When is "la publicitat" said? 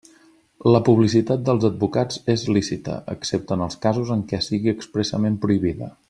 0.75-1.43